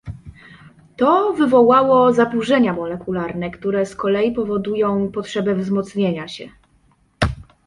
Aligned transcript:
"To 0.97 1.33
wywołało 1.33 2.13
zaburzenia 2.13 2.73
molekularne, 2.73 3.51
które 3.51 3.85
z 3.85 3.95
kolei 3.95 4.31
powodują 4.31 5.11
potrzebę 5.11 5.55
wzmocnienia 5.55 6.27
się." 6.27 6.49